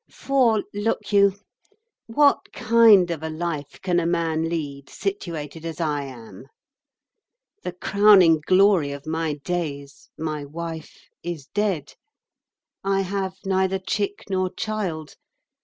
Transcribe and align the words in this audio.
For 0.09 0.63
look 0.73 1.13
you, 1.13 1.35
what 2.07 2.51
kind 2.53 3.11
of 3.11 3.21
a 3.21 3.29
life 3.29 3.79
can 3.83 3.99
a 3.99 4.07
man 4.07 4.49
lead 4.49 4.89
situated 4.89 5.63
as 5.63 5.79
I 5.79 6.05
am? 6.05 6.47
The 7.61 7.73
crowning 7.73 8.41
glory 8.47 8.91
of 8.93 9.05
my 9.05 9.33
days, 9.43 10.09
my 10.17 10.43
wife, 10.43 11.03
is 11.21 11.45
dead. 11.53 11.93
I 12.83 13.01
have 13.01 13.35
neither 13.45 13.77
chick 13.77 14.23
nor 14.27 14.49
child. 14.51 15.17